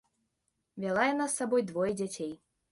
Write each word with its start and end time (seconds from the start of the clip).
Вяла 0.85 1.03
яна 1.13 1.29
з 1.33 1.37
сабой 1.43 1.69
двое 1.73 1.91
дзяцей. 2.03 2.37